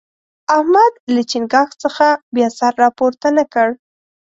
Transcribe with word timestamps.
احمد 0.55 0.93
له 1.13 1.21
چينګاښ 1.31 1.69
څخه 1.83 2.07
بیا 2.35 2.47
سر 2.57 2.73
راپورته 2.83 3.27
نه 3.37 3.43
کړ. 3.53 3.67